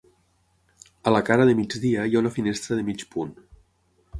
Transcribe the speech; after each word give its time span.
A 1.11 1.13
la 1.15 1.21
cara 1.27 1.45
de 1.49 1.53
migdia 1.59 2.07
hi 2.13 2.17
ha 2.17 2.23
una 2.25 2.33
finestra 2.39 2.79
de 2.81 2.87
mig 2.89 3.05
punt. 3.13 3.37